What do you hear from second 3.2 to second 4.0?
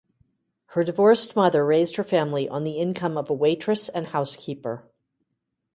a waitress